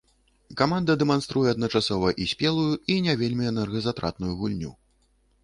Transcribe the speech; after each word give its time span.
Каманда 0.61 0.95
дэманструе 1.01 1.47
адначасова 1.51 2.13
і 2.25 2.27
спелую, 2.33 2.73
і 2.95 2.97
не 3.09 3.13
вельмі 3.21 3.45
энергазатратную 3.53 4.33
гульню. 4.43 4.75